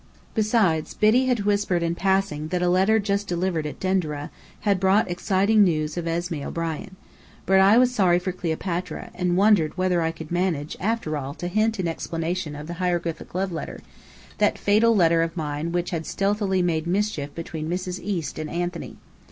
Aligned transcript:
Besides, 0.33 0.95
Biddy 0.95 1.27
had 1.27 1.41
whispered 1.41 1.83
in 1.83 1.93
passing 1.93 2.47
that 2.47 2.63
a 2.63 2.69
letter 2.69 2.97
just 2.97 3.27
delivered 3.27 3.67
at 3.67 3.79
Denderah, 3.79 4.31
had 4.61 4.79
brought 4.79 5.07
exciting 5.07 5.63
news 5.63 5.95
of 5.95 6.05
Esmé 6.05 6.43
O'Brien: 6.43 6.95
But 7.45 7.59
I 7.59 7.77
was 7.77 7.93
sorry 7.93 8.17
for 8.17 8.31
Cleopatra, 8.31 9.11
and 9.13 9.37
wondered 9.37 9.77
whether 9.77 10.01
I 10.01 10.09
could 10.09 10.31
manage 10.31 10.75
after 10.79 11.17
all 11.17 11.35
to 11.35 11.47
hint 11.47 11.77
an 11.77 11.87
explanation 11.87 12.55
of 12.55 12.65
the 12.65 12.73
hieroglyphic 12.81 13.35
love 13.35 13.51
letter 13.51 13.79
that 14.39 14.57
fatal 14.57 14.95
letter 14.95 15.21
of 15.21 15.37
mine 15.37 15.71
which 15.71 15.91
had 15.91 16.07
stealthily 16.07 16.63
made 16.63 16.87
mischief 16.87 17.35
between 17.35 17.69
Mrs. 17.69 17.99
East 18.01 18.39
and 18.39 18.49
Anthony. 18.49 18.97